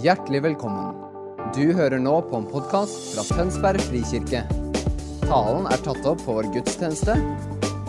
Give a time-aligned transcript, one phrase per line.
[0.00, 0.94] Hjertelig velkommen.
[1.52, 4.40] Du hører nå på en podkast fra Tønsberg frikirke.
[5.26, 7.12] Talen er tatt opp på vår gudstjeneste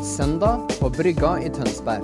[0.03, 2.03] søndag på Brygga i Tønsberg.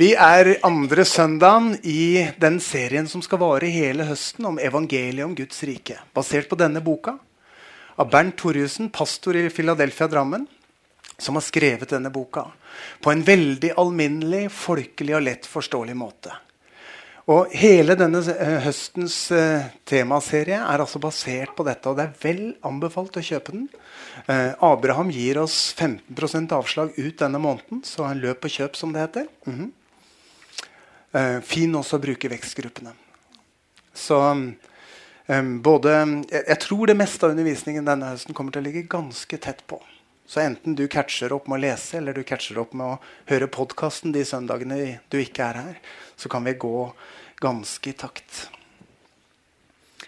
[0.00, 5.36] Vi er andre søndagen i den serien som skal vare hele høsten om evangeliet om
[5.36, 6.00] Guds rike.
[6.16, 7.18] Basert på denne boka
[8.00, 10.48] av Bernt Torjussen, pastor i Philadelphia Drammen,
[11.18, 12.46] som har skrevet denne boka
[13.02, 16.34] på en veldig alminnelig, folkelig og lett forståelig måte.
[17.28, 21.90] Og Hele denne eh, høstens uh, temaserie er altså basert på dette.
[21.90, 23.66] og Det er vel anbefalt å kjøpe den.
[24.24, 28.94] Uh, Abraham gir oss 15% avslag ut denne måneden, så han løp og kjøp, som
[28.94, 29.28] det heter.
[29.44, 29.68] Mm -hmm.
[31.18, 32.92] uh, fin også å bruke vekstgruppene.
[33.94, 35.90] Så um, både
[36.30, 39.66] jeg, jeg, tror det meste av undervisningen denne høsten kommer til å ligge ganske tett
[39.66, 39.82] på.
[40.28, 42.98] Så enten du catcher opp med å lese eller du catcher opp med å
[43.30, 45.78] høre podkasten de søndagene du ikke er her,
[46.20, 46.90] så kan vi gå
[47.40, 48.42] ganske i takt.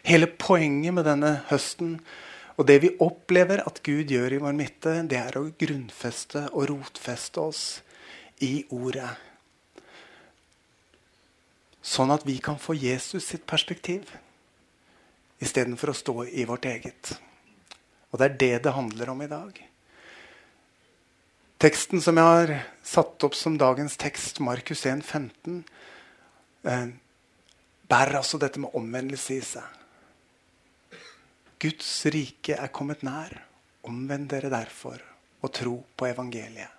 [0.05, 1.97] Hele poenget med denne høsten
[2.61, 6.69] og det vi opplever at Gud gjør i vår midte, det er å grunnfeste og
[6.69, 7.65] rotfeste oss
[8.45, 9.09] i Ordet
[11.81, 14.13] Sånn at vi kan få Jesus sitt perspektiv
[15.41, 17.15] istedenfor å stå i vårt eget.
[18.13, 19.57] Og det er det det handler om i dag.
[21.61, 22.51] Teksten som jeg har
[22.89, 25.59] satt opp som dagens tekst, Markus 1, 15,
[26.65, 26.87] eh,
[27.85, 30.97] bærer altså dette med omvendelse i seg.
[31.61, 33.43] Guds rike er kommet nær.
[33.85, 35.05] Omvend dere derfor
[35.45, 36.73] og tro på evangeliet.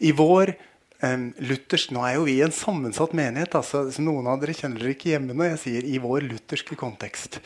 [0.00, 3.60] I vår eh, luthersk, Nå er jo vi en sammensatt menighet.
[3.60, 7.42] Altså, noen av dere kjenner dere ikke hjemme når jeg sier 'i vår lutherske kontekst'.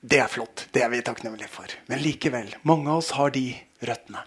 [0.00, 0.68] Det er flott.
[0.70, 1.66] Det er vi takknemlige for.
[1.90, 4.22] Men likevel, mange av oss har de røttene.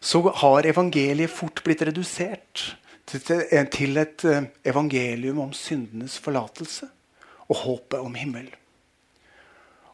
[0.00, 2.64] Så har evangeliet fort blitt redusert
[3.08, 6.88] til et eh, evangelium om syndenes forlatelse
[7.48, 8.50] og håpet om himmel.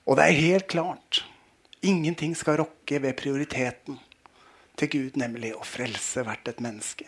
[0.04, 1.22] Og det er helt klart
[1.84, 3.98] ingenting skal rokke ved prioriteten
[4.76, 7.06] til Gud, nemlig å frelse hvert et menneske.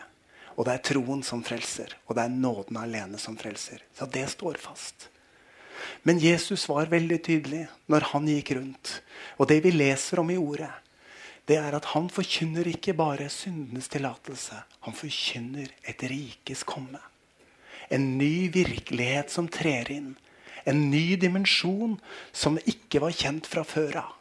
[0.57, 3.83] Og det er troen som frelser, og det er nåden alene som frelser.
[3.97, 5.11] Så det står fast.
[6.07, 8.93] Men Jesus var veldig tydelig når han gikk rundt.
[9.37, 10.71] Og det vi leser om i ordet,
[11.47, 14.59] det er at han forkynner ikke bare syndenes tillatelse.
[14.87, 16.99] Han forkynner et rikes komme.
[17.91, 20.15] En ny virkelighet som trer inn.
[20.67, 21.95] En ny dimensjon
[22.35, 24.13] som ikke var kjent fra før av.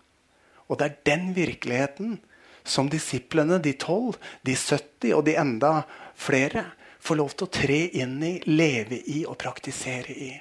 [0.70, 2.20] Og det er den virkeligheten
[2.66, 5.74] som disiplene, de tolv, de 70 og de enda
[6.18, 6.68] flere
[7.06, 10.32] får lov til å tre inn i, leve i og praktisere i.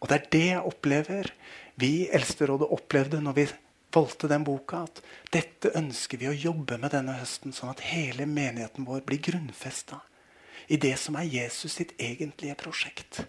[0.00, 1.32] Og det er det jeg opplever
[1.80, 3.46] vi Eldsterådet opplevde når vi
[3.94, 4.84] valgte den boka.
[4.88, 5.02] At
[5.32, 10.02] dette ønsker vi å jobbe med denne høsten, sånn at hele menigheten vår blir grunnfesta
[10.70, 13.24] i det som er Jesus sitt egentlige prosjekt.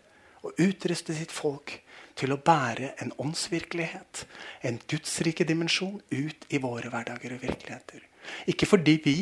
[0.45, 1.73] Å utruste sitt folk
[2.17, 4.25] til å bære en åndsvirkelighet,
[4.67, 8.03] en gudsrike dimensjon, ut i våre hverdager og virkeligheter.
[8.49, 9.17] Ikke fordi vi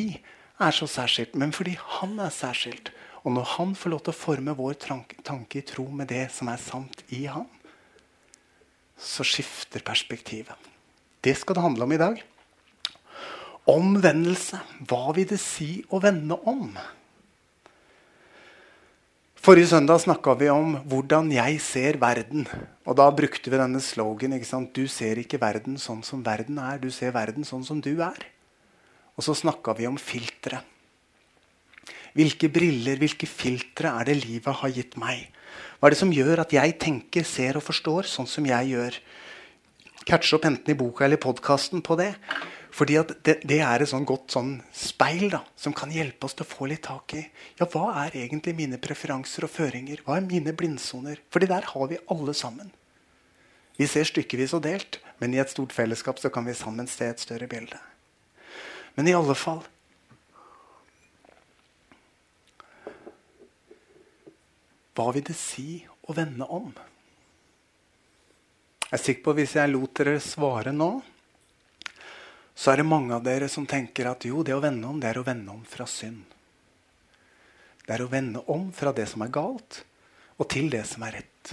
[0.60, 2.92] er så særskilt, men fordi han er særskilt.
[3.24, 6.48] Og når han får lov til å forme vår tanke i tro med det som
[6.52, 7.48] er sant i han,
[9.00, 10.56] så skifter perspektivet.
[11.20, 12.22] Det skal det handle om i dag.
[13.68, 14.60] Omvendelse.
[14.88, 16.72] Hva vil det si å vende om?
[19.40, 22.48] Forrige søndag snakka vi om hvordan jeg ser verden.
[22.88, 24.36] Og da brukte vi denne slogan.
[24.72, 28.20] Du ser ikke verden sånn som verden er, du ser verden sånn som du er.
[29.16, 30.62] Og så snakka vi om filtre.
[32.16, 35.28] Hvilke briller, hvilke filtre er det livet har gitt meg?
[35.78, 38.96] Hva er det som gjør at jeg tenker, ser og forstår sånn som jeg gjør?
[40.08, 42.14] Catch opp enten i boka eller podkasten på det.
[42.70, 42.96] Fordi
[43.26, 46.50] det, det, er et sånn godt sånn speil da, som kan hjelpe oss til å
[46.50, 47.22] få litt tak i
[47.58, 50.04] ja, hva er egentlig mine preferanser og føringer.
[50.06, 51.18] Hva er mine blindsoner?
[51.34, 52.70] Fordi der har vi alle sammen.
[53.80, 57.10] Vi ser stykkevis og delt, men i et stort fellesskap så kan vi sammen se
[57.10, 57.78] et større bilde.
[58.96, 59.62] Men i alle fall
[64.98, 66.74] Hva vil det si å vende om?
[68.90, 70.90] Jeg er sikker på at Hvis jeg lot dere svare nå,
[72.58, 75.12] så er det mange av dere som tenker at jo, det å vende om, det
[75.12, 76.24] er å vende om fra synd.
[77.86, 79.84] Det er å vende om fra det som er galt,
[80.36, 81.52] og til det som er rett.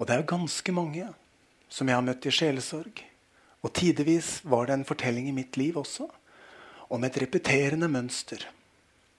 [0.00, 1.10] Og det er ganske mange
[1.68, 3.02] som jeg har møtt i sjelesorg.
[3.60, 6.06] Og tidvis var det en fortelling i mitt liv også
[6.90, 8.46] om et repeterende mønster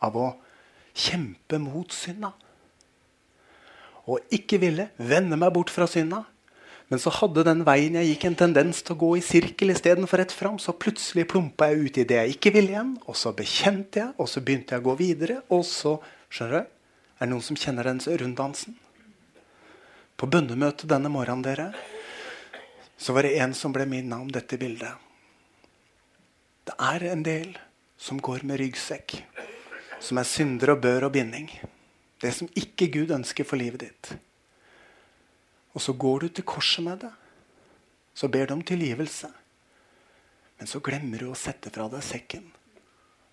[0.02, 0.32] av å
[0.98, 2.34] kjempe mot synda.
[4.10, 6.26] Og ikke ville vende meg bort fra synda,
[6.92, 10.20] Men så hadde den veien jeg gikk, en tendens til å gå i sirkel istedenfor
[10.20, 10.58] rett fram.
[10.60, 14.12] Så plutselig plumpa jeg ut i det jeg ikke ville igjen, og så bekjente jeg,
[14.20, 15.38] og så begynte jeg å gå videre.
[15.56, 15.96] Og så
[16.28, 16.78] skjønner du,
[17.16, 18.76] Er det noen som kjenner den runddansen?
[20.20, 21.72] På bønnemøtet denne morgenen dere,
[22.98, 24.92] så var det en som ble minnet om dette bildet.
[26.68, 27.56] Det er en del
[27.98, 29.16] som går med ryggsekk,
[30.04, 31.48] som er synder og bør og binding.
[32.22, 34.12] Det som ikke Gud ønsker for livet ditt.
[35.74, 37.12] Og så går du til korset med det.
[38.14, 39.30] Så ber du om tilgivelse.
[40.60, 42.44] Men så glemmer du å sette fra deg sekken.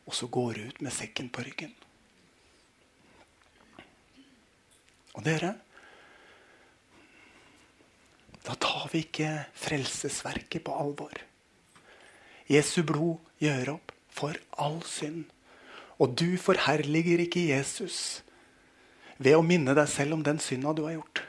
[0.08, 1.74] Og så går du ut med sekken på ryggen.
[5.16, 5.56] Og dere
[8.48, 9.28] Da tar vi ikke
[9.60, 11.12] frelsesverket på alvor.
[12.48, 15.26] Jesu blod gjør opp for all synd.
[16.00, 18.22] Og du forherliger ikke Jesus
[19.18, 21.24] ved å minne deg selv om den synda du har gjort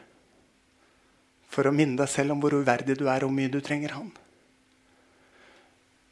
[1.50, 3.95] for å minne deg selv om hvor uverdig du er, og hvor mye du trenger
[3.97, 4.12] han.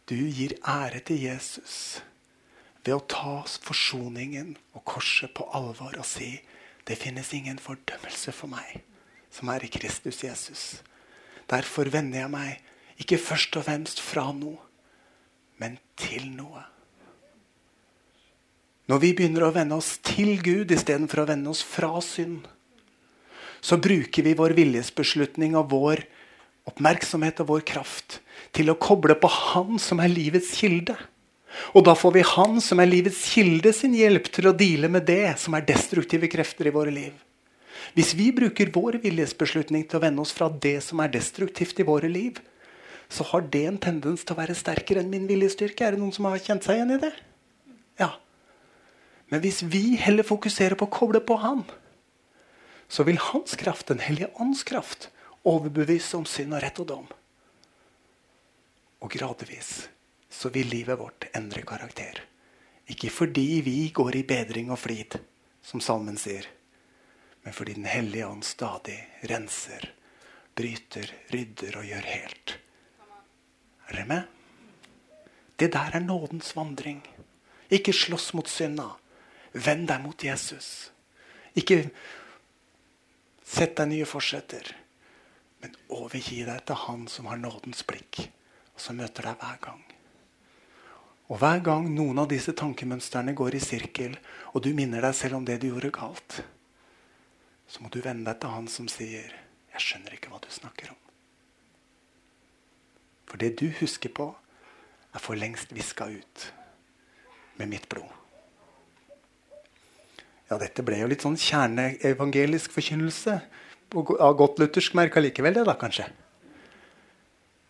[0.10, 2.02] Du gir ære til Jesus
[2.82, 6.38] ved å ta forsoningen og korset på alvor og si
[6.88, 8.80] det finnes ingen fordømmelse for meg
[9.32, 10.64] som er i Kristus Jesus.
[11.52, 14.58] Derfor vender jeg meg ikke først og fremst fra noe,
[15.62, 16.64] men til noe.
[18.88, 22.46] Når vi begynner å vende oss til Gud istedenfor å vende oss fra synd,
[23.60, 26.06] så bruker vi vår viljesbeslutning og vår
[26.70, 28.20] oppmerksomhet og vår kraft
[28.56, 30.96] til å koble på Han som er livets kilde.
[31.76, 35.08] Og da får vi Han som er livets kilde, sin hjelp til å deale med
[35.08, 37.16] det som er destruktive krefter i våre liv.
[37.96, 41.88] Hvis vi bruker vår viljesbeslutning til å vende oss fra det som er destruktivt i
[41.88, 42.40] våre liv,
[43.10, 45.86] så har det en tendens til å være sterkere enn min viljestyrke.
[45.86, 47.14] Er det noen som har kjent seg igjen i det?
[48.00, 48.12] Ja.
[49.28, 51.66] Men hvis vi heller fokuserer på å koble på Han,
[52.88, 55.10] så vil Hans kraft, Den hellige ånds kraft,
[55.48, 57.08] overbevise om synd og rett og dom.
[59.04, 59.88] Og gradvis
[60.30, 62.22] så vil livet vårt endre karakter.
[62.88, 65.18] Ikke fordi vi går i bedring og flid,
[65.64, 66.48] som salmen sier,
[67.44, 69.92] men fordi Den hellige ånd stadig renser,
[70.56, 72.58] bryter, rydder og gjør helt.
[73.88, 74.24] Er dere med?
[75.56, 77.02] Det der er nådens vandring.
[77.72, 78.96] Ikke slåss mot synda.
[79.58, 80.92] Vend deg mot Jesus.
[81.58, 81.82] Ikke
[83.48, 84.74] Sett deg nye forsetter.
[85.64, 88.28] Men overgi deg til Han som har nådens blikk,
[88.76, 89.80] og som møter deg hver gang.
[91.28, 94.20] Og hver gang noen av disse tankemønstrene går i sirkel,
[94.54, 96.42] og du minner deg selv om det du gjorde galt,
[97.68, 99.32] så må du vende deg til Han som sier,
[99.72, 101.04] 'Jeg skjønner ikke hva du snakker om'.
[103.28, 104.36] For det du husker på,
[105.14, 106.54] er for lengst viska ut
[107.58, 108.27] med mitt blod.
[110.48, 113.36] Ja, dette ble jo litt sånn kjerneevangelisk forkynnelse.
[113.98, 116.08] Av godt luthersk merke likevel, det, da, kanskje.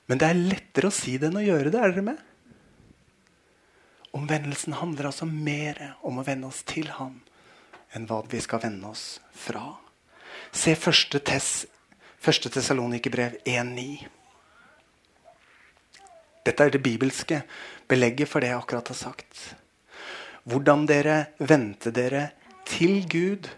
[0.08, 1.82] Men det er lettere å si det enn å gjøre det.
[1.82, 2.22] Er dere med?
[4.18, 7.20] Omvendelsen handler altså mer om å vende oss til Han
[7.96, 9.78] enn hva vi skal vende oss fra.
[10.52, 11.66] Se første, tes,
[12.24, 14.08] første Tessalonikerbrev 1,9.
[16.48, 17.42] Dette er det bibelske
[17.90, 19.40] belegget for det jeg akkurat har sagt.
[20.48, 22.30] Hvordan dere vendte dere
[22.68, 23.50] til Gud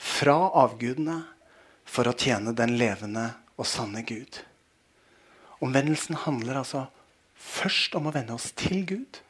[0.00, 1.22] fra avgudene
[1.88, 3.26] for å tjene den levende
[3.58, 4.40] og sanne Gud.
[5.60, 6.86] Omvendelsen handler altså
[7.40, 9.20] først om å vende oss til Gud.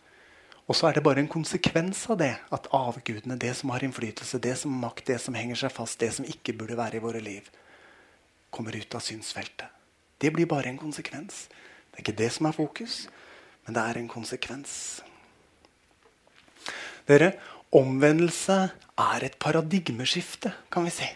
[0.71, 4.39] Og så er det bare en konsekvens av det at avgudene, det som har innflytelse,
[4.39, 7.03] det som har makt, det som henger seg fast, det som ikke burde være i
[7.03, 7.49] våre liv,
[8.55, 9.67] kommer ut av synsfeltet.
[10.21, 11.49] Det blir bare en konsekvens.
[11.91, 13.01] Det er ikke det som er fokus,
[13.67, 14.75] men det er en konsekvens.
[17.09, 17.33] Dere,
[17.71, 18.59] Omvendelse
[18.99, 21.09] er et paradigmeskifte, kan vi si.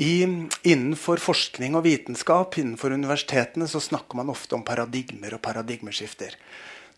[0.00, 0.24] I,
[0.64, 6.36] innenfor forskning og vitenskap innenfor universitetene så snakker man ofte om paradigmer og paradigmeskifter.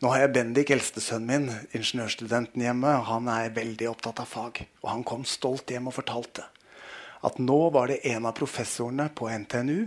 [0.03, 2.95] Nå har jeg Bendik, eldstesønnen min, ingeniørstudenten hjemme.
[3.07, 4.65] Han er veldig opptatt av fag.
[4.83, 6.49] Og han kom stolt hjem og fortalte
[7.23, 9.87] at nå var det en av professorene på NTNU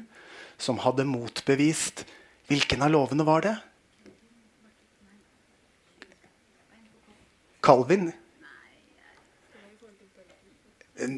[0.56, 2.06] som hadde motbevist
[2.46, 3.56] Hvilken av lovene var det?
[7.66, 8.12] Calvin?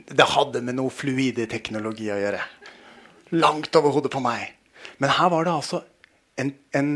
[0.08, 2.42] Det hadde med noe fluideteknologi å gjøre.
[3.36, 4.56] Langt over hodet på meg.
[4.98, 5.84] Men her var det altså
[6.40, 6.92] en, en,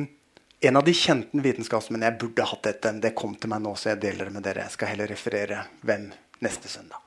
[0.64, 2.94] en av de kjente vitenskapsmennene Jeg burde hatt dette.
[3.04, 4.66] Det kom til meg nå, så jeg deler det med dere.
[4.66, 6.08] Jeg skal heller referere hvem
[6.46, 7.02] neste søndag.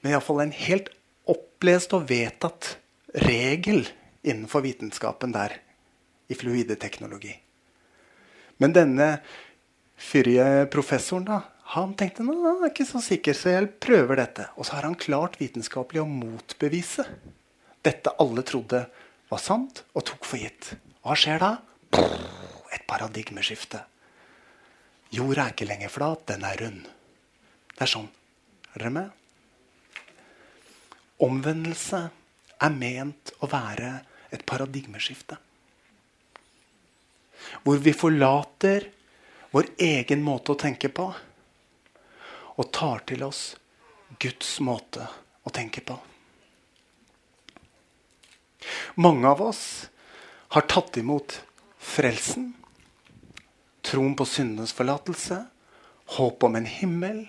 [0.00, 0.90] Men iallfall en helt
[1.28, 2.76] opplest og vedtatt
[3.26, 3.84] regel
[4.26, 5.58] innenfor vitenskapen der
[6.28, 7.34] i fluideteknologi.
[8.58, 9.08] Men denne
[9.98, 11.40] fyrige professoren da,
[11.82, 14.48] han tenkte nå, han er ikke så sikker, så jeg prøver dette.
[14.56, 17.04] Og så har han klart vitenskapelig å motbevise
[17.84, 18.82] dette alle trodde
[19.28, 20.72] var sant og tok for gitt.
[21.04, 21.52] Hva skjer da?
[22.74, 23.80] Et paradigmeskifte.
[25.14, 26.88] Jorda er ikke lenger flat, den er rund.
[27.72, 28.08] Det er sånn.
[28.74, 29.14] Er dere med?
[31.24, 32.02] Omvendelse
[32.58, 33.92] er ment å være
[34.34, 35.38] et paradigmeskifte.
[37.64, 38.90] Hvor vi forlater
[39.54, 41.08] vår egen måte å tenke på
[42.58, 43.42] og tar til oss
[44.18, 45.06] Guds måte
[45.46, 45.96] å tenke på.
[48.98, 49.62] Mange av oss
[50.54, 51.38] har tatt imot
[51.78, 52.50] frelsen,
[53.86, 55.44] troen på syndenes forlatelse,
[56.18, 57.20] håp om en himmel.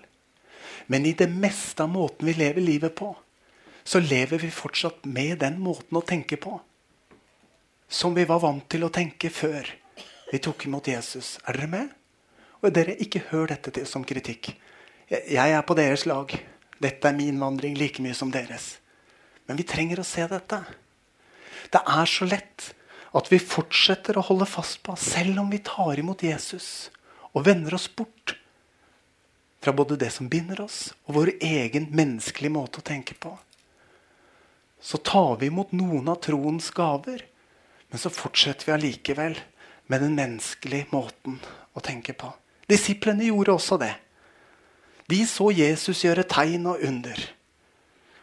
[0.88, 3.12] Men i det meste av måten vi lever livet på,
[3.84, 6.58] så lever vi fortsatt med den måten å tenke på
[7.90, 9.66] som vi var vant til å tenke før
[10.30, 11.40] vi tok imot Jesus.
[11.50, 11.94] Er dere med?
[12.62, 14.52] Og dere, ikke hør dette til som kritikk.
[15.10, 16.30] Jeg er på deres lag.
[16.80, 18.78] Dette er min vandring like mye som deres.
[19.50, 20.62] Men vi trenger å se dette.
[21.74, 22.70] Det er så lett
[23.18, 26.92] at vi fortsetter å holde fast på, selv om vi tar imot Jesus
[27.34, 28.36] og vender oss bort
[29.60, 33.34] fra både det som binder oss, og vår egen menneskelige måte å tenke på.
[34.80, 37.26] Så tar vi imot noen av troens gaver,
[37.90, 39.36] men så fortsetter vi allikevel
[39.92, 41.42] med den menneskelige måten
[41.76, 42.30] å tenke på.
[42.70, 43.96] Disiplene gjorde også det.
[45.10, 47.22] De så Jesus gjøre tegn og under.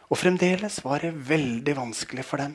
[0.06, 2.54] Og fremdeles var det veldig vanskelig for dem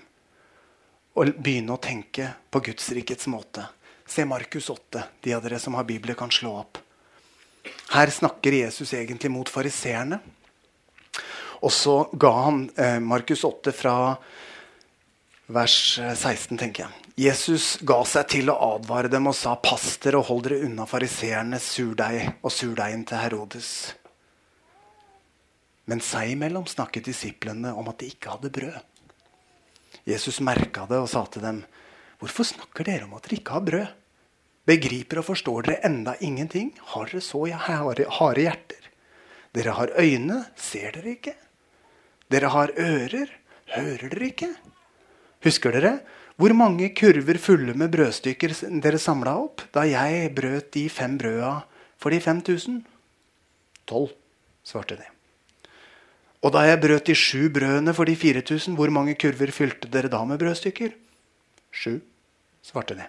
[1.11, 3.65] å begynne å tenke på Gudsrikets måte.
[4.07, 5.03] Se Markus 8.
[5.23, 6.79] De av dere som har Bibelen, kan slå opp.
[7.91, 10.21] Her snakker Jesus egentlig mot fariseerne.
[11.61, 13.95] Og så ga han eh, Markus 8 fra
[15.51, 17.07] vers 16, tenker jeg.
[17.27, 20.87] Jesus ga seg til å advare dem og sa, 'Pass dere og hold dere unna
[20.87, 24.00] fariseernes surdeig og surdeigen til Herodes.'
[25.91, 28.77] Men seg imellom snakket disiplene om at de ikke hadde brød.
[30.07, 31.65] Jesus merka det og sa til dem,
[32.19, 33.93] 'Hvorfor snakker dere om at dere ikke har brød?'
[34.65, 36.71] 'Begriper og forstår dere enda ingenting?
[36.79, 38.87] Har dere så harde, hjerter?'
[39.53, 41.35] 'Dere har øyne, ser dere ikke?'
[42.29, 43.29] 'Dere har ører,
[43.75, 44.55] hører dere ikke?'
[45.43, 45.99] Husker dere
[46.37, 51.65] hvor mange kurver fulle med brødstykker dere samla opp da jeg brøt de fem brøda
[51.97, 52.85] for de 5000?
[53.85, 54.09] Tolv,
[54.63, 55.20] svarte de.
[56.41, 60.09] Og da jeg brøt de sju brødene for de 4000, hvor mange kurver fylte dere
[60.09, 60.95] da med brødstykker?
[61.71, 61.99] Sju,
[62.65, 63.05] svarte de.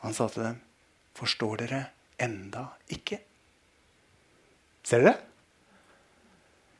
[0.00, 0.60] Han sa til dem,
[1.18, 1.82] forstår dere
[2.20, 3.20] enda ikke?
[4.88, 5.18] Ser dere?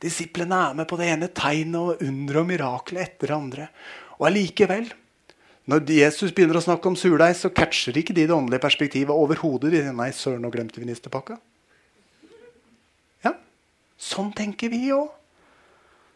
[0.01, 3.69] Disiplene er med på det ene tegnet og under og miraklet etter det andre.
[4.17, 4.89] Og allikevel,
[5.69, 9.75] når Jesus begynner å snakke om surdeig, så catcher ikke de det åndelige perspektivet overhodet.
[9.93, 10.89] Nei, søren, nå glemte vi.
[14.01, 15.11] Sånn tenker vi òg.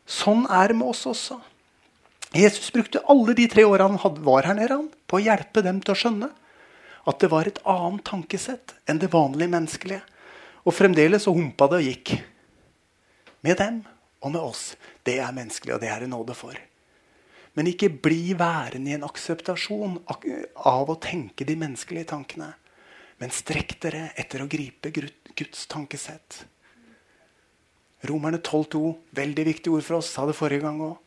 [0.08, 1.38] Sånn er det med oss også.
[2.34, 5.94] Jesus brukte alle de tre åra han var her nede, på å hjelpe dem til
[5.94, 6.30] å skjønne
[7.04, 10.02] at det var et annet tankesett enn det vanlige menneskelige.
[10.64, 12.14] Og fremdeles så humpa det og gikk.
[13.44, 13.82] Med dem
[14.24, 14.70] og med oss.
[15.04, 16.56] Det er menneskelig, og det er det nåde for.
[17.54, 22.54] Men ikke bli værende i en akseptasjon av å tenke de menneskelige tankene.
[23.20, 26.40] Men strekk dere etter å gripe Guds tankesett.
[28.04, 28.80] Romerne 12,2,
[29.16, 30.98] veldig viktig ord for oss, sa det forrige gang òg.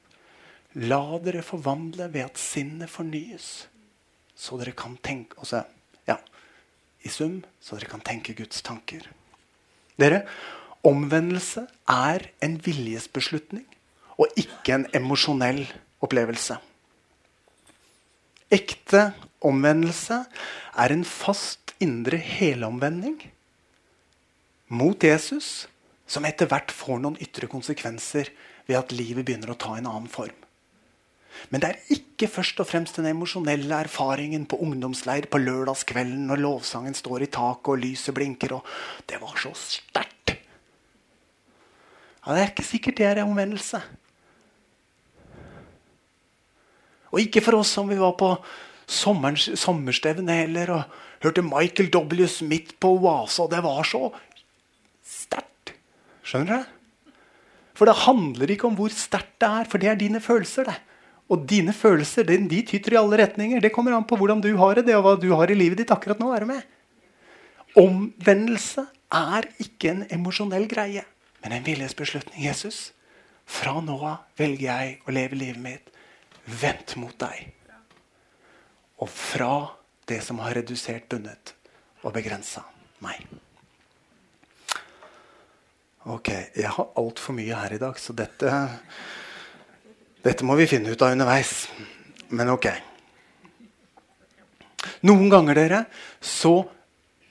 [0.87, 3.67] La dere forvandle ved at sinnet fornyes,
[4.37, 5.63] så dere kan tenke også,
[6.09, 6.17] ja,
[7.05, 9.05] I sum så dere kan tenke Guds tanker.
[9.97, 10.23] Dere,
[10.85, 13.65] omvendelse er en viljesbeslutning
[14.17, 15.63] og ikke en emosjonell
[16.03, 16.57] opplevelse.
[18.53, 19.09] Ekte
[19.43, 20.21] omvendelse
[20.77, 23.17] er en fast indre helomvending
[24.69, 25.67] mot Jesus
[26.07, 28.31] som etter hvert får noen ytre konsekvenser
[28.67, 30.35] ved at livet begynner å ta en annen form.
[31.51, 36.41] Men det er ikke først og fremst den emosjonelle erfaringen på ungdomsleir på lørdagskvelden når
[36.41, 38.65] lovsangen står i taket og lyset blinker og
[39.05, 40.37] 'Det var så sterkt'.
[42.25, 43.81] Ja, det er ikke sikkert det er en omvendelse.
[47.11, 48.35] Og ikke for oss som vi var på
[48.87, 50.83] sommerstevne heller og
[51.23, 52.27] hørte Michael W.
[52.27, 54.11] Smith på Oase, og det var så
[55.03, 55.56] sterkt.
[56.27, 56.75] Skjønner du?
[57.77, 60.67] For det handler ikke om hvor sterkt det er, for det er dine følelser.
[60.67, 60.77] det.
[61.31, 63.61] Og dine følelser de, de tyter i alle retninger.
[63.61, 65.81] Det kommer an på hvordan du har det, det og hva du har i livet
[65.81, 66.31] ditt akkurat nå.
[66.33, 66.63] er du med?
[67.77, 71.03] Omvendelse er ikke en emosjonell greie,
[71.43, 72.41] men en viljesbeslutning.
[72.47, 72.91] Jesus,
[73.45, 75.93] fra nå av velger jeg å leve livet mitt
[76.47, 77.51] vendt mot deg.
[79.03, 79.67] Og fra
[80.09, 81.53] det som har redusert, bundet
[82.01, 82.63] og begrensa
[83.03, 83.27] meg.
[86.07, 88.51] Ok, jeg har altfor mye her i dag, så dette,
[90.23, 91.65] dette må vi finne ut av underveis.
[92.31, 92.67] Men ok.
[95.03, 95.81] Noen ganger dere,
[96.23, 96.61] så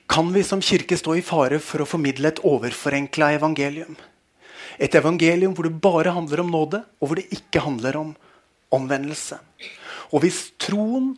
[0.05, 3.97] kan vi som kirke stå i fare for å formidle et overforenkla evangelium.
[4.77, 8.11] Et evangelium hvor det bare handler om nåde, og hvor det ikke handler om
[8.77, 9.39] omvendelse.
[10.13, 11.15] Og hvis troen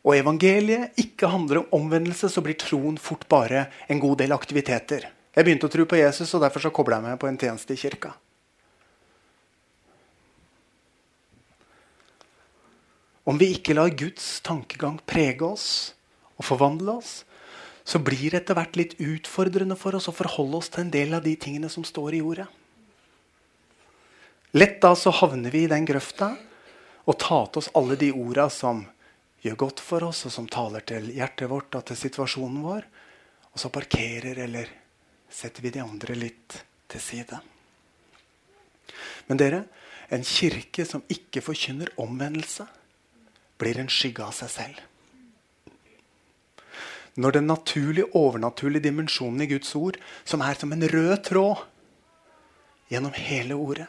[0.00, 5.10] og evangeliet ikke handler om omvendelse, så blir troen fort bare en god del aktiviteter.
[5.34, 7.74] Jeg begynte å tro på Jesus, og derfor så kobla jeg meg på en tjeneste
[7.74, 8.12] i kirka.
[13.24, 15.68] Om vi ikke lar Guds tankegang prege oss
[16.36, 17.22] og forvandle oss,
[17.84, 21.16] så blir det etter hvert litt utfordrende for oss å forholde oss til en del
[21.16, 22.46] av de tingene som står i ordet.
[24.54, 26.30] Lett da så havner vi i den grøfta
[27.04, 28.84] og tar til oss alle de orda som
[29.44, 32.86] gjør godt for oss, og som taler til hjertet vårt og til situasjonen vår.
[33.52, 34.70] Og så parkerer eller
[35.34, 36.60] setter vi de andre litt
[36.90, 37.40] til side.
[39.26, 39.64] Men dere,
[40.12, 42.66] en kirke som ikke forkynner omvendelse,
[43.58, 44.82] blir en skygge av seg selv.
[47.14, 51.62] Når den naturlige, overnaturlige dimensjonen i Guds ord, som er som en rød tråd
[52.90, 53.86] gjennom hele ordet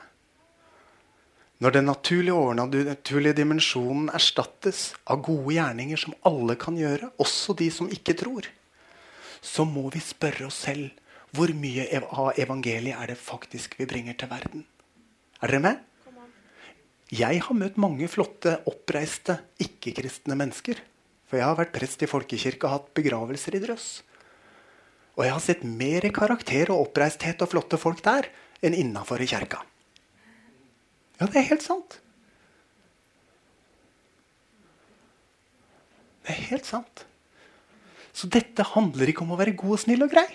[1.59, 7.69] Når den naturlige, overnaturlige dimensjonen erstattes av gode gjerninger som alle kan gjøre, også de
[7.71, 8.45] som ikke tror,
[9.41, 10.91] så må vi spørre oss selv
[11.35, 14.65] hvor mye av evangeliet er det faktisk vi bringer til verden.
[15.41, 15.83] Er dere med?
[17.13, 20.79] Jeg har møtt mange flotte, oppreiste, ikke-kristne mennesker.
[21.29, 23.89] For jeg har vært prest i folkekirke og hatt begravelser i drøss.
[25.15, 28.27] Og jeg har sett mer karakter og oppreisthet og flotte folk der
[28.65, 29.61] enn innafor i kjerka.
[31.19, 31.99] Ja, det er helt sant.
[36.25, 37.05] Det er helt sant.
[38.15, 40.27] Så dette handler ikke om å være god og snill og grei.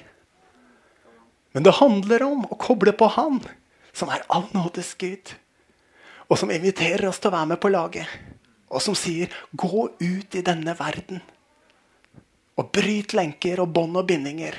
[1.52, 3.40] Men det handler om å koble på Han,
[3.92, 4.46] som er all
[4.98, 5.34] Gud
[6.30, 8.06] og som inviterer oss til å være med på laget.
[8.70, 11.20] Og som sier 'gå ut i denne verden'.
[12.56, 14.54] Og bryt lenker og bånd og bindinger.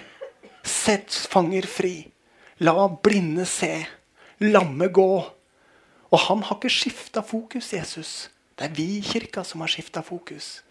[0.64, 2.12] Sett fanger fri.
[2.60, 3.88] La blinde se.
[4.40, 5.32] Lamme gå.
[6.12, 8.30] Og han har ikke skifta fokus, Jesus.
[8.58, 10.62] Det er vi i kirka som har skifta fokus.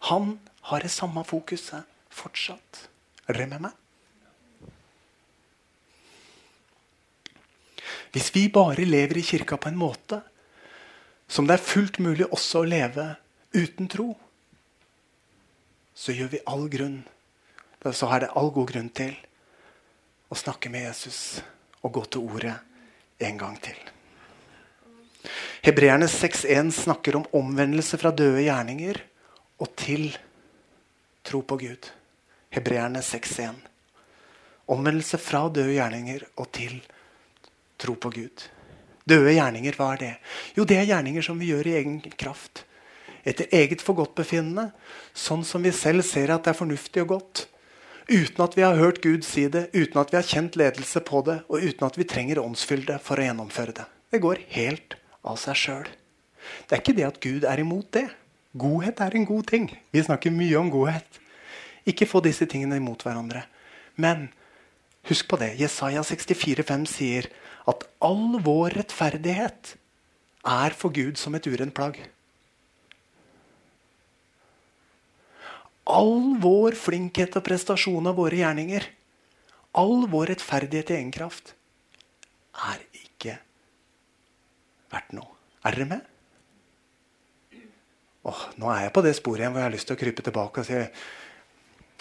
[0.00, 2.88] Han har det samme fokuset fortsatt.
[3.28, 3.72] Er meg?
[8.10, 10.20] Hvis vi bare lever i kirka på en måte
[11.30, 13.06] som det er fullt mulig også å leve
[13.54, 14.08] uten tro,
[15.94, 17.00] så gjør vi all grunn
[17.80, 19.14] Så er det all god grunn til
[20.28, 21.40] å snakke med Jesus
[21.80, 22.52] og gå til ordet
[23.24, 23.78] en gang til.
[25.64, 29.00] Hebreerne 6.1 snakker om omvendelse fra døde gjerninger
[29.64, 30.10] og til
[31.24, 31.88] tro på Gud.
[32.52, 33.56] Hebreerne 6.1.
[34.76, 36.99] Omvendelse fra døde gjerninger og til tro
[37.80, 38.48] på Gud.
[39.08, 40.10] Døde gjerninger, hva er det?
[40.56, 42.64] Jo, det er gjerninger som vi gjør i egen kraft.
[43.24, 44.70] Etter eget forgodtbefinnende.
[45.16, 47.46] Sånn som vi selv ser at det er fornuftig og godt.
[48.10, 51.22] Uten at vi har hørt Gud si det, uten at vi har kjent ledelse på
[51.26, 53.86] det, og uten at vi trenger åndsfylde for å gjennomføre det.
[54.10, 55.90] Det går helt av seg sjøl.
[56.66, 58.08] Det er ikke det at Gud er imot det.
[58.58, 59.68] Godhet er en god ting.
[59.94, 61.20] Vi snakker mye om godhet.
[61.86, 63.44] Ikke få disse tingene imot hverandre.
[63.94, 64.28] Men
[65.06, 65.54] husk på det.
[65.60, 67.30] Jesaja 64, 64,5 sier
[67.68, 69.74] at all vår rettferdighet
[70.48, 71.98] er for Gud som et urent plagg.
[75.90, 78.86] All vår flinkhet og prestasjon av våre gjerninger,
[79.80, 81.54] all vår rettferdighet i egen kraft,
[82.70, 83.36] er ikke
[84.92, 85.36] verdt noe.
[85.66, 86.06] Er dere med?
[88.30, 90.24] Åh, nå er jeg på det sporet igjen hvor jeg har lyst til å krype
[90.24, 90.80] tilbake og si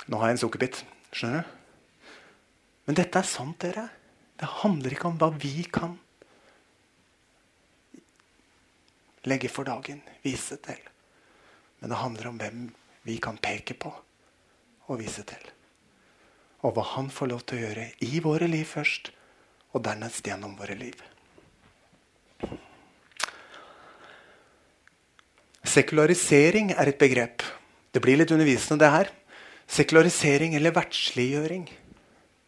[0.10, 0.78] Nå har jeg en sukkerbit.
[1.14, 1.56] Skjønner du?
[2.88, 3.84] Men dette er sant, dere.
[4.40, 5.98] Det handler ikke om hva vi kan
[9.28, 10.80] legge for dagen, vise til.
[11.80, 12.68] Men det handler om hvem
[13.08, 13.92] vi kan peke på
[14.90, 15.44] og vise til.
[16.64, 19.12] Og hva han får lov til å gjøre i våre liv først,
[19.76, 20.98] og dernest gjennom våre liv.
[25.70, 27.44] Sekularisering er et begrep.
[27.94, 29.12] Det blir litt undervisende, det her.
[29.70, 31.68] Sekularisering eller verdsliggjøring.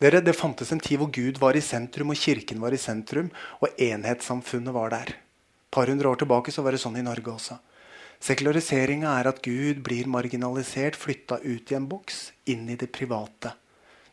[0.02, 3.28] Dere, Det fantes en tid hvor Gud var i sentrum, og kirken var i sentrum,
[3.62, 5.12] og enhetssamfunnet var der.
[5.14, 7.60] Et par hundre år tilbake så var det sånn i Norge også.
[8.22, 13.54] Sekulariseringa er at Gud blir marginalisert, flytta ut i en boks, inn i det private.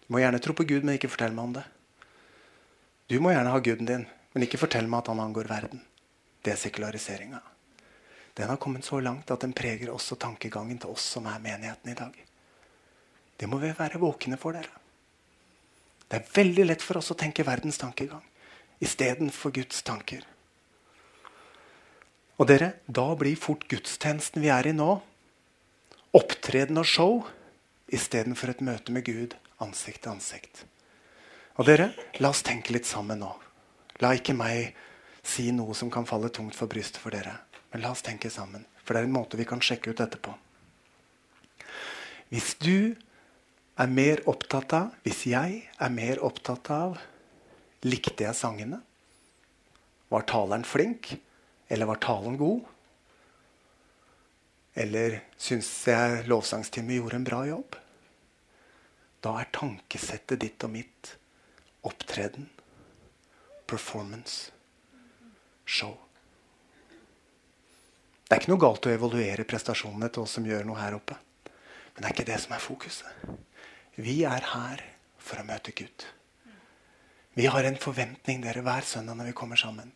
[0.04, 1.64] Du må gjerne tro på Gud, men ikke fortell meg om det.
[3.08, 5.80] Du må gjerne ha guden din, men ikke fortell meg at han angår verden.
[6.44, 7.40] Det er sekulariseringa.
[8.36, 11.92] Den har kommet så langt at den preger også tankegangen til oss som er menigheten
[11.92, 12.12] i dag.
[13.40, 14.87] Det må vi være våkne for, dere.
[16.08, 18.24] Det er veldig lett for oss å tenke verdens tankegang
[18.80, 20.22] istedenfor Guds tanker.
[22.38, 24.92] Og dere, da blir fort gudstjenesten vi er i nå,
[26.14, 27.16] opptreden og show
[27.90, 30.62] istedenfor et møte med Gud ansikt til ansikt.
[31.58, 31.90] Og dere,
[32.22, 33.32] la oss tenke litt sammen nå.
[33.98, 34.76] La ikke meg
[35.26, 37.34] si noe som kan falle tungt for brystet for dere.
[37.72, 40.20] Men la oss tenke sammen, for det er en måte vi kan sjekke ut dette
[40.22, 40.32] på.
[42.30, 42.94] Hvis du
[43.78, 46.98] er mer opptatt av, hvis jeg er mer opptatt av
[47.86, 48.80] Likte jeg sangene?
[50.10, 51.12] Var taleren flink?
[51.70, 52.64] Eller var talen god?
[54.74, 57.78] Eller syns jeg lovsangsteamet gjorde en bra jobb?
[59.22, 61.14] Da er tankesettet ditt og mitt
[61.86, 62.48] opptreden,
[63.70, 64.50] performance,
[65.62, 65.94] show.
[68.26, 71.14] Det er ikke noe galt å evaluere prestasjonene til oss som gjør noe her oppe.
[71.94, 73.46] Men det er ikke det som er fokuset.
[73.98, 74.82] Vi er her
[75.18, 76.04] for å møte Gud.
[77.34, 79.90] Vi har en forventning dere hver søndag når vi kommer sammen,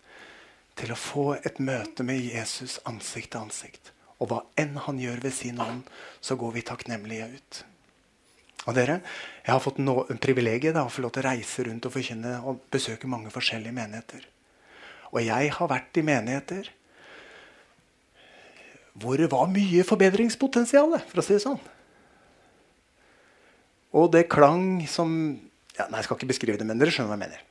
[0.74, 3.92] til å få et møte med Jesus ansikt til ansikt.
[4.18, 5.84] Og hva enn han gjør ved sin ånd,
[6.18, 7.60] så går vi takknemlige ut.
[8.66, 9.00] Og dere,
[9.46, 12.36] Jeg har fått no privilegiet av å få lov til å reise rundt og forkynne
[12.46, 14.26] og besøke mange forskjellige menigheter.
[15.12, 16.70] Og jeg har vært i menigheter
[18.94, 21.62] hvor det var mye forbedringspotensial, for å si det sånn.
[23.92, 25.10] Og det klang som
[25.76, 27.48] ja, nei, Jeg skal ikke beskrive det, men dere skjønner hva jeg mener.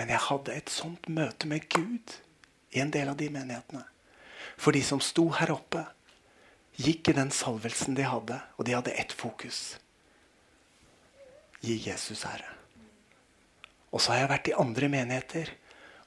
[0.00, 2.14] Men jeg hadde et sånt møte med Gud
[2.74, 3.84] i en del av de menighetene.
[4.60, 5.84] For de som sto her oppe,
[6.80, 9.76] gikk i den salvelsen de hadde, og de hadde ett fokus.
[11.60, 12.48] Gi Jesus ære.
[13.90, 15.54] Og så har jeg vært i andre menigheter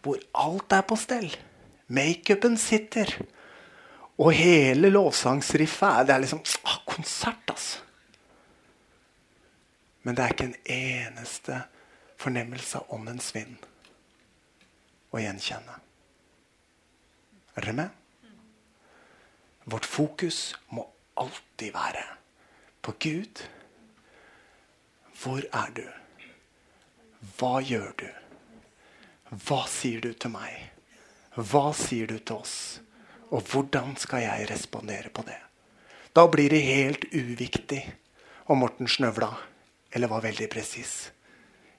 [0.03, 1.29] hvor alt er på stell.
[1.93, 3.07] Makeupen sitter.
[4.19, 7.79] Og hele lovsangsriffet er, liksom ah, konsert, altså.
[10.03, 11.59] Men det er ikke en eneste
[12.19, 13.67] fornemmelse av åndens vind
[15.13, 15.77] å gjenkjenne.
[17.53, 17.89] Er dere med?
[19.69, 20.83] Vårt fokus må
[21.19, 22.03] alltid være
[22.83, 23.43] på Gud.
[25.23, 25.85] Hvor er du?
[27.37, 28.09] Hva gjør du?
[29.45, 30.57] Hva sier du til meg?
[31.37, 32.57] Hva sier du til oss?
[33.31, 35.39] Og hvordan skal jeg respondere på det?
[36.13, 37.85] Da blir det helt uviktig
[38.51, 39.31] om Morten snøvla
[39.93, 41.11] eller var veldig presis.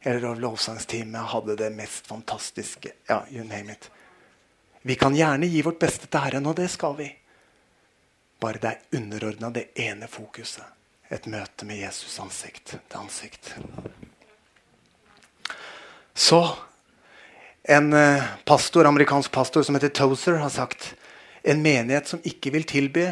[0.00, 2.92] Eller lovsangsteamet hadde det mest fantastiske.
[3.08, 3.90] Ja, you name it.
[4.82, 7.08] Vi kan gjerne gi vårt beste til Herren, og det skal vi.
[8.40, 10.66] Bare det er underordna det ene fokuset.
[11.10, 13.54] Et møte med Jesus ansikt til ansikt.
[16.14, 16.42] Så
[17.64, 20.92] en eh, pastor, amerikansk pastor som heter Tozer, har sagt
[21.42, 23.08] en menighet som ikke vil tilby,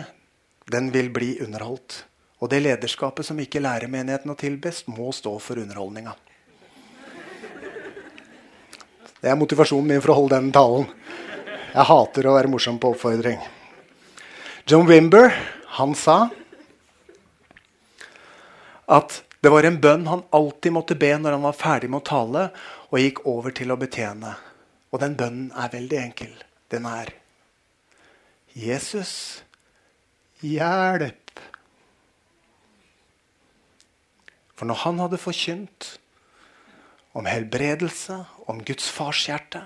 [0.71, 2.05] den vil bli underholdt.
[2.43, 6.17] Og det lederskapet som ikke lærer menigheten å tilbes, må stå for underholdninga.
[9.23, 10.89] Det er motivasjonen min for å holde den talen.
[11.71, 13.39] Jeg hater å være morsom på oppfordring.
[14.67, 15.31] John Wimber
[15.79, 16.17] han sa
[18.91, 22.09] at det var en bønn han alltid måtte be når han var ferdig med å
[22.11, 22.45] tale
[22.91, 24.35] og gikk over til å betjene.
[24.91, 26.35] Og den bønnen er veldig enkel.
[26.75, 27.15] Den er
[28.53, 29.15] Jesus,
[30.43, 31.22] hjelp
[34.63, 35.87] For når han hadde forkynt
[37.19, 38.15] om helbredelse,
[38.47, 39.59] om Guds farshjerte,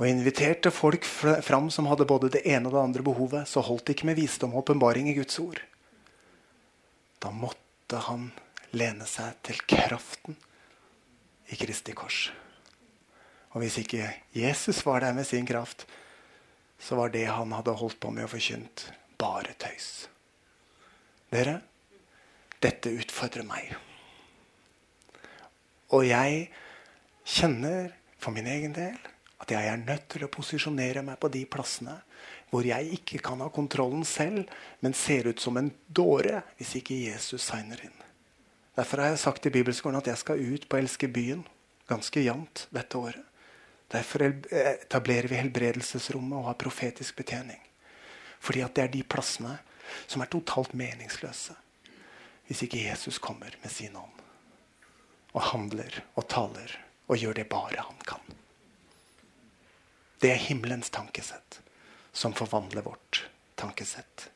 [0.00, 3.84] og inviterte folk fram som hadde både det ene og det andre behovet, så holdt
[3.86, 5.60] det ikke med visdom og åpenbaring i Guds ord.
[7.22, 8.24] Da måtte han
[8.74, 10.34] lene seg til kraften
[11.46, 12.32] i Kristi kors.
[13.54, 15.84] Og hvis ikke Jesus var der med sin kraft,
[16.82, 18.88] så var det han hadde holdt på med å forkynt,
[19.22, 20.08] bare tøys.
[21.30, 21.60] Dere,
[22.58, 23.70] dette utfordrer meg.
[25.90, 26.44] Og jeg
[27.26, 28.98] kjenner for min egen del
[29.40, 31.96] at jeg er nødt til å posisjonere meg på de plassene
[32.50, 34.48] hvor jeg ikke kan ha kontrollen selv,
[34.82, 37.96] men ser ut som en dåre hvis ikke Jesus signer inn.
[38.76, 41.44] Derfor har jeg sagt i bibelskolen at jeg skal ut på Elske byen
[41.90, 43.26] ganske jevnt dette året.
[43.90, 47.58] Derfor etablerer vi helbredelsesrommet og har profetisk betjening.
[48.38, 49.56] Fordi at det er de plassene
[50.06, 51.56] som er totalt meningsløse
[52.46, 54.20] hvis ikke Jesus kommer med sin ånd
[55.32, 56.76] og handler og taler
[57.10, 58.22] og gjør det bare han kan.
[60.20, 61.60] Det er himmelens tankesett
[62.12, 63.24] som forvandler vårt
[63.58, 64.28] tankesett.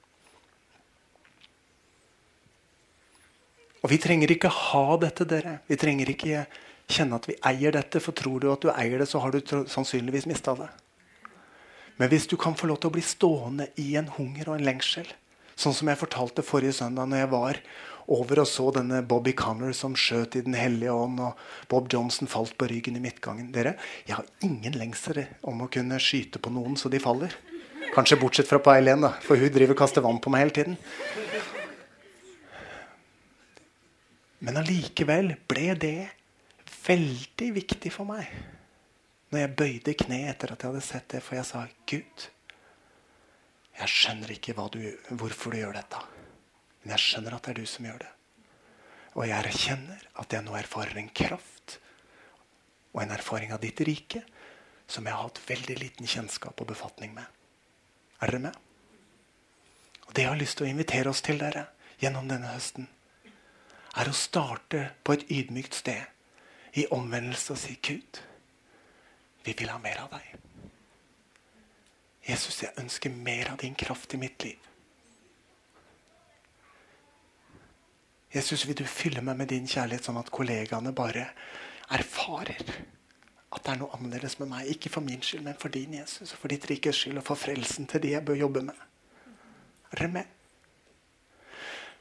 [3.85, 5.59] Og vi trenger ikke ha dette, dere.
[5.69, 6.47] Vi trenger ikke
[6.89, 8.01] kjenne at vi eier dette.
[8.01, 10.71] For tror du at du eier det, så har du sannsynligvis mista det.
[12.01, 14.67] Men hvis du kan få lov til å bli stående i en hunger og en
[14.67, 15.07] lengsel,
[15.55, 17.61] sånn som jeg fortalte forrige søndag når jeg var
[18.13, 22.29] over og så denne Bobby Connor som skjøt i Den hellige ånd, og Bob Johnson
[22.29, 23.53] falt på ryggen i midtgangen.
[23.53, 27.35] Dere, Jeg har ingen lengsel om å kunne skyte på noen så de faller.
[27.95, 30.57] Kanskje bortsett fra på Eileen, da, for hun driver og kaster vann på meg hele
[30.57, 30.77] tiden.
[34.45, 35.99] Men allikevel ble det
[36.85, 38.29] veldig viktig for meg
[39.33, 42.27] når jeg bøyde kne etter at jeg hadde sett det, for jeg sa Gud,
[43.81, 44.85] jeg skjønner ikke du,
[45.19, 46.03] hvorfor du gjør dette.
[46.85, 48.13] Men jeg skjønner at det er du som gjør det.
[49.15, 51.79] Og jeg erkjenner at jeg nå erfarer en kraft
[52.93, 54.21] og en erfaring av ditt rike
[54.87, 57.25] som jeg har hatt veldig liten kjennskap og befatning med.
[58.21, 58.59] Er dere med?
[60.05, 61.67] Og Det jeg har lyst til å invitere oss til dere
[62.03, 62.91] gjennom denne høsten,
[63.95, 66.05] er å starte på et ydmykt sted
[66.77, 68.21] i omvendelse og si Gud,
[69.45, 70.35] vi vil ha mer av deg.
[72.29, 74.71] Jesus, jeg ønsker mer av din kraft i mitt liv.
[78.35, 81.29] Jesus, vil du fylle meg med din kjærlighet, sånn at kollegaene bare
[81.95, 82.59] erfarer
[83.55, 84.71] at det er noe annerledes med meg.
[84.73, 87.39] Ikke for min skyld, men for din, Jesus, og for ditt rikes skyld, og for
[87.39, 88.81] frelsen til de jeg bør jobbe med.
[89.93, 90.33] Er dere med?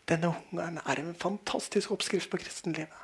[0.09, 2.99] Denne hungeren er en fantastisk oppskrift på kristenlivet.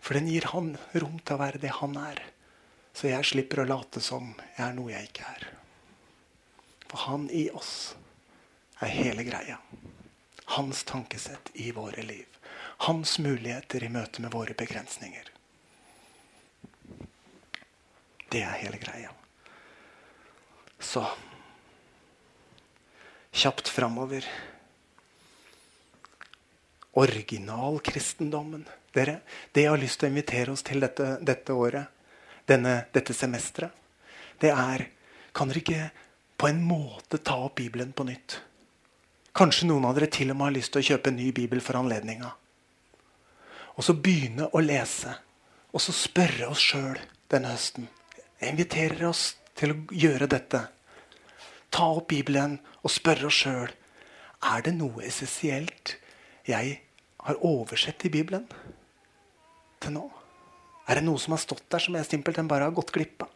[0.00, 2.20] For den gir han rom til å være det han er.
[2.96, 5.46] Så jeg slipper å late som jeg er noe jeg ikke er.
[6.90, 7.94] For han i oss
[8.82, 9.60] er hele greia.
[10.56, 12.29] Hans tankesett i våre liv.
[12.86, 15.26] Hans muligheter i møte med våre begrensninger.
[18.30, 19.10] Det er hele greia.
[20.80, 21.02] Så
[23.36, 24.24] kjapt framover.
[26.92, 28.64] Originalkristendommen.
[28.94, 29.20] Dere,
[29.52, 31.92] det jeg har lyst til å invitere oss til dette, dette året,
[32.48, 33.76] denne, dette semesteret,
[34.40, 34.88] det er
[35.36, 35.90] Kan dere ikke
[36.40, 38.40] på en måte ta opp Bibelen på nytt?
[39.36, 41.60] Kanskje noen av dere til og med har lyst til å kjøpe en ny bibel
[41.62, 42.32] for anledninga.
[43.76, 45.12] Og så begynne å lese,
[45.70, 46.98] og så spørre oss sjøl
[47.30, 47.86] denne høsten.
[48.40, 50.64] Jeg inviterer oss til å gjøre dette.
[51.70, 53.70] Ta opp Bibelen og spørre oss sjøl
[54.40, 55.96] er det noe essensielt
[56.48, 56.78] jeg
[57.20, 58.46] har oversett i Bibelen
[59.80, 60.06] til nå.
[60.88, 63.30] Er det noe som har stått der som jeg simpelthen bare har gått glipp av?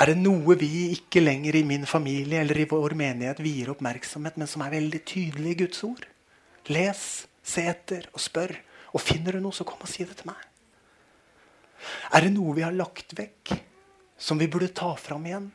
[0.00, 4.38] Er det noe vi ikke lenger i min familie eller i vår menighet vier oppmerksomhet,
[4.40, 6.06] men som er veldig tydelig i Guds ord?
[6.72, 7.02] Les,
[7.42, 8.54] se etter og spør.
[8.94, 10.40] Og finner du noe, så kom og si det til meg.
[12.12, 13.54] Er det noe vi har lagt vekk,
[14.20, 15.50] som vi burde ta fram igjen?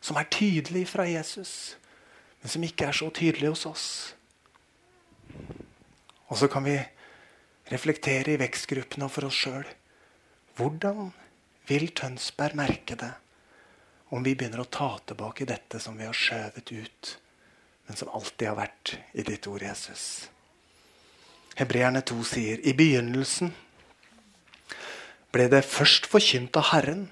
[0.00, 1.76] Som er tydelig fra Jesus,
[2.40, 3.86] men som ikke er så tydelig hos oss?
[6.30, 6.76] Og så kan vi
[7.70, 9.66] reflektere i vekstgruppene og for oss sjøl.
[10.56, 11.10] Hvordan
[11.68, 13.12] vil Tønsberg merke det
[14.14, 17.12] om vi begynner å ta tilbake dette som vi har skjøvet ut,
[17.86, 20.28] men som alltid har vært i ditt ord, Jesus?
[21.56, 23.52] Hebreerne 2 sier i begynnelsen
[25.32, 27.06] ble det først forkynt av Herren,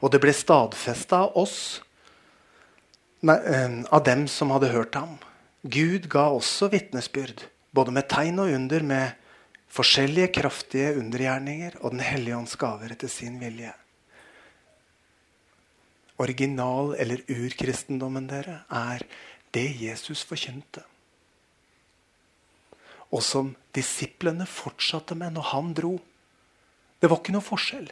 [0.00, 1.80] og det ble stadfesta av oss,
[3.24, 5.18] eh, av dem som hadde hørt ham.
[5.64, 9.12] Gud ga også vitnesbyrd, både med tegn og under, med
[9.68, 13.72] forskjellige kraftige undergjerninger og Den hellige ånds gaver etter sin vilje.
[16.18, 19.02] Original- eller urkristendommen dere er
[19.52, 20.84] det Jesus forkynte.
[23.16, 25.94] Og som disiplene fortsatte med når han dro.
[27.00, 27.88] Det var ikke noe forskjell.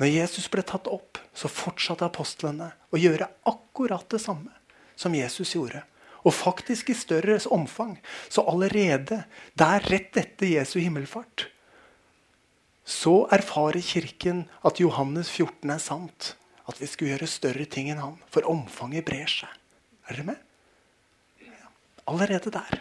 [0.00, 4.52] Når Jesus ble tatt opp, så fortsatte apostlene å gjøre akkurat det samme
[4.96, 5.82] som Jesus gjorde.
[6.26, 7.96] Og faktisk i større omfang.
[8.28, 9.22] Så allerede
[9.54, 11.46] der rett etter Jesu himmelfart
[12.86, 16.36] så erfarer Kirken at Johannes 14 er sant.
[16.70, 18.18] At vi skulle gjøre større ting enn han.
[18.30, 19.50] For omfanget brer seg.
[20.06, 20.44] Er dere med?
[21.42, 21.70] Ja.
[22.06, 22.78] Allerede der.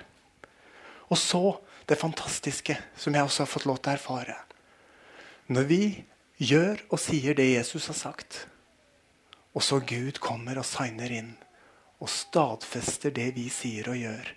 [1.12, 1.44] Og så
[1.86, 4.38] det fantastiske, som jeg også har fått lov til å erfare.
[5.54, 5.82] Når vi
[6.42, 8.46] gjør og sier det Jesus har sagt,
[9.56, 11.36] og så Gud kommer og signer inn
[12.02, 14.32] og stadfester det vi sier og gjør,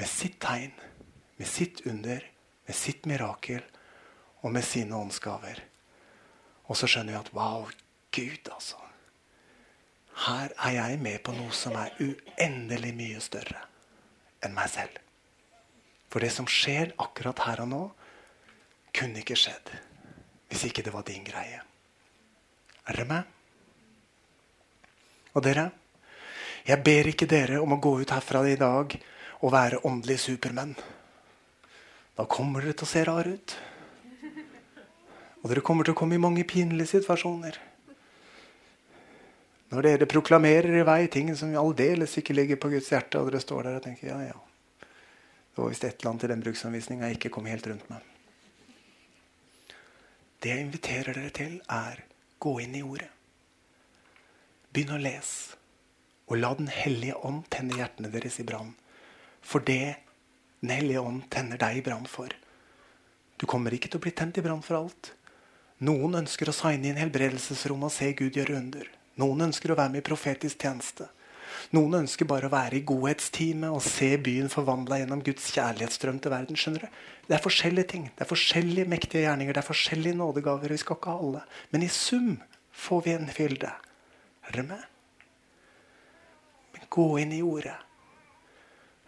[0.00, 0.72] med sitt tegn,
[1.36, 2.24] med sitt under,
[2.66, 3.62] med sitt mirakel
[4.42, 5.60] og med sine åndsgaver.
[6.66, 7.68] Og så skjønner vi at wow,
[8.12, 8.80] Gud, altså.
[10.26, 13.62] Her er jeg med på noe som er uendelig mye større
[14.42, 15.01] enn meg selv.
[16.12, 17.82] For det som skjer akkurat her og nå,
[18.92, 19.72] kunne ikke skjedd
[20.52, 21.62] hvis ikke det var din greie.
[22.84, 23.28] Er dere med?
[25.32, 25.70] Og dere,
[26.68, 28.92] jeg ber ikke dere om å gå ut herfra i dag
[29.40, 30.74] og være åndelige supermenn.
[32.12, 33.56] Da kommer dere til å se rare ut.
[35.40, 37.56] Og dere kommer til å komme i mange pinlige situasjoner.
[39.72, 43.40] Når dere proklamerer i vei ting som aldeles ikke ligger på Guds hjerte, og dere
[43.40, 44.51] står der og tenker ja, ja.
[45.52, 48.00] Det var visst et eller annet i den bruksanvisninga jeg ikke kom helt rundt med.
[50.42, 52.00] Det jeg inviterer dere til, er
[52.42, 53.10] gå inn i ordet.
[54.72, 55.58] Begynn å lese.
[56.30, 58.72] Og la Den hellige ånd tenne hjertene deres i brann.
[59.42, 59.96] For det
[60.62, 62.32] Den hellige ånd tenner deg i brann for.
[63.36, 65.12] Du kommer ikke til å bli tent i brann for alt.
[65.82, 68.86] Noen ønsker å signe inn helbredelsesrom og se Gud gjøre under.
[69.18, 71.08] Noen ønsker å være med i profetisk tjeneste.
[71.70, 76.34] Noen ønsker bare å være i godhetsteamet og se byen forvandla gjennom Guds kjærlighetsstrøm til
[76.34, 76.58] verden.
[76.58, 77.02] skjønner du?
[77.28, 78.08] Det er forskjellige ting.
[78.16, 79.54] Det er forskjellige mektige gjerninger.
[79.54, 80.74] Det er forskjellige nådegaver.
[80.74, 81.42] Vi skal ikke ha alle.
[81.70, 82.40] Men i sum
[82.72, 83.70] får vi en fylde.
[84.42, 84.82] Er dere med?
[86.74, 87.76] Men gå inn i ordet.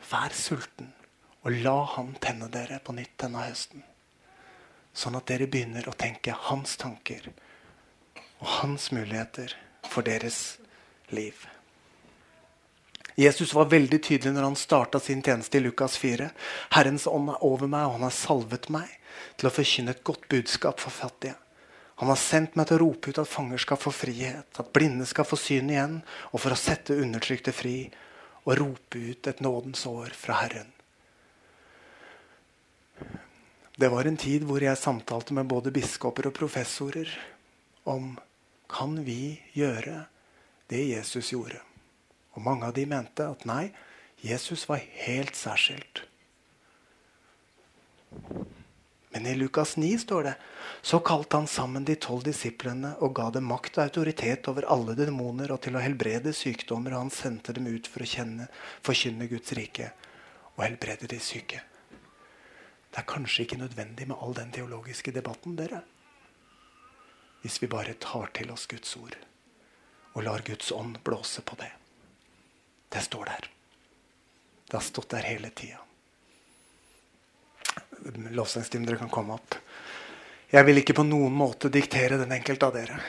[0.05, 0.93] Vær sulten,
[1.43, 3.83] og la Han tenne dere på nytt denne høsten.
[4.95, 7.33] Sånn at dere begynner å tenke hans tanker
[8.39, 9.57] og hans muligheter
[9.89, 10.59] for deres
[11.11, 11.49] liv.
[13.15, 16.29] Jesus var veldig tydelig når han starta sin tjeneste i Lukas 4.
[16.75, 18.91] Herrens ånd er over meg, og han har salvet meg
[19.39, 21.37] til å forkynne et godt budskap for fattige.
[22.03, 25.07] Han har sendt meg til å rope ut at fanger skal få frihet, at blinde
[25.07, 26.01] skal få syn igjen,
[26.33, 27.77] og for å sette undertrykte fri
[28.45, 30.73] og rope ut et nådens år fra Herren.
[33.79, 37.11] Det var en tid hvor jeg samtalte med både biskoper og professorer
[37.91, 38.13] om
[38.71, 40.05] kan vi gjøre
[40.71, 41.63] det Jesus gjorde.
[42.35, 43.69] Og mange av de mente at nei,
[44.25, 46.05] Jesus var helt særskilt.
[49.15, 50.35] Men i Lukas 9 står det
[50.83, 54.97] så kalte han sammen de tolv disiplene og ga dem makt og autoritet over alle
[54.99, 58.49] demoner og til å helbrede sykdommer, og han sendte dem ut for å kjenne,
[58.83, 59.93] forkynne Guds rike
[60.57, 61.63] og helbrede de syke.
[62.91, 65.85] Det er kanskje ikke nødvendig med all den teologiske debatten, dere.
[67.43, 69.17] Hvis vi bare tar til oss Guds ord
[70.15, 71.71] og lar Guds ånd blåse på det.
[72.95, 73.49] Det står der.
[74.69, 75.81] Det har stått der hele tida.
[78.31, 79.57] Lovsangsteam, dere kan komme opp.
[80.55, 83.01] Jeg vil ikke på noen måte diktere den enkelte av dere.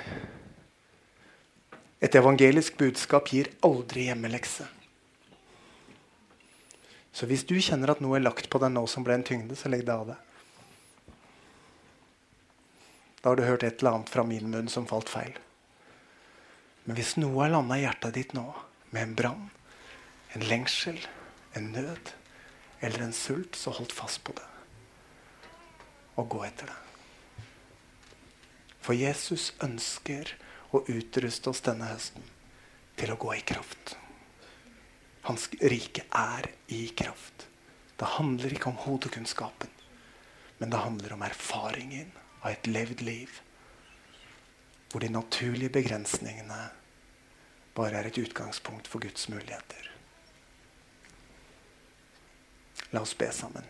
[2.02, 4.66] Et evangelisk budskap gir aldri hjemmelekse.
[7.16, 9.56] Så hvis du kjenner at noe er lagt på deg nå som ble en tyngde,
[9.56, 11.14] så legg det av deg.
[13.22, 15.38] Da har du hørt et eller annet fra min munn som falt feil.
[16.86, 18.50] Men hvis noe har landa i hjertet ditt nå,
[18.92, 19.48] med en brann,
[20.36, 21.00] en lengsel,
[21.56, 22.12] en nød
[22.84, 24.48] eller en sult, så holdt fast på det.
[26.20, 26.82] Og gå etter det.
[28.84, 30.36] For Jesus ønsker
[30.76, 32.28] å utruste oss denne høsten
[33.00, 33.96] til å gå i kraft.
[35.26, 37.48] Hans rike er i kraft.
[37.96, 39.72] Det handler ikke om hodekunnskapen,
[40.60, 42.12] men det handler om erfaringen
[42.44, 43.42] av et levd liv
[44.92, 46.60] hvor de naturlige begrensningene
[47.76, 49.95] bare er et utgangspunkt for Guds muligheter.
[52.96, 53.64] La oss be sammen.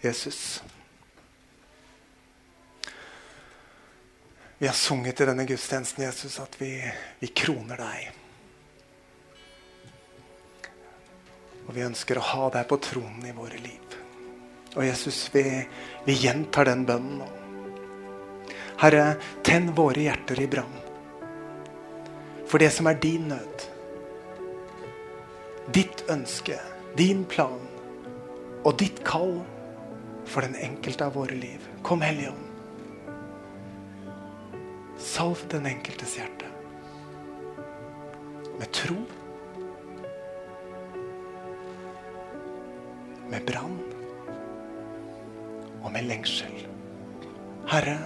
[0.00, 0.62] Jesus.
[4.58, 6.70] Vi har sunget i denne gudstjenesten Jesus, at vi,
[7.18, 8.08] vi kroner deg.
[11.66, 14.00] Og vi ønsker å ha deg på tronen i våre liv.
[14.78, 15.44] Og Jesus, vi,
[16.08, 17.30] vi gjentar den bønnen nå.
[18.80, 20.85] Herre, tenn våre hjerter i brann
[22.46, 23.66] for det som er din nød.
[25.74, 26.58] Ditt ønske,
[26.98, 27.62] din plan
[28.64, 29.40] og ditt kall
[30.26, 31.62] for den enkelte av våre liv.
[31.82, 32.42] Kom, Hellige Ånd.
[34.98, 36.46] Salv den enkeltes hjerte
[38.56, 38.96] med tro,
[43.28, 43.76] med brann
[45.82, 46.66] og med lengsel.
[47.68, 47.98] Herre,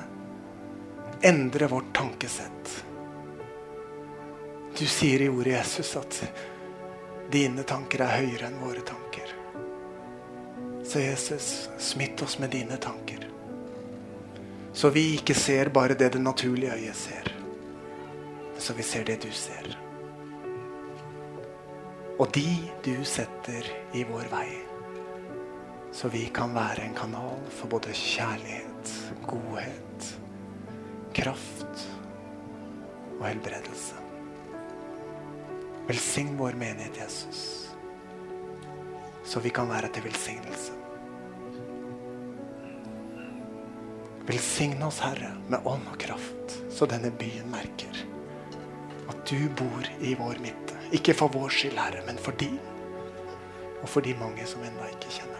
[1.23, 2.81] endre vårt tankesett.
[4.81, 6.23] Du sier i ordet Jesus at
[7.29, 9.35] dine tanker er høyere enn våre tanker.
[10.89, 13.27] Så Jesus, smitt oss med dine tanker.
[14.73, 17.29] Så vi ikke ser bare det det naturlige øyet ser,
[18.55, 19.69] men så vi ser det du ser.
[22.17, 22.49] Og de
[22.81, 24.49] du setter i vår vei.
[25.93, 28.97] Så vi kan være en kanal for både kjærlighet,
[29.29, 30.15] godhet,
[31.13, 31.91] kraft
[33.19, 34.07] og helbredelse.
[35.91, 37.71] Velsign vår menighet, Jesus,
[39.25, 40.77] så vi kan være til velsignelse.
[44.29, 48.05] Velsign oss, Herre, med ånd og kraft, så denne byen merker
[49.11, 50.79] at du bor i vår midte.
[50.95, 52.61] Ikke for vår skyld, Herre, men for din,
[53.83, 55.40] og for de mange som ennå ikke kjenner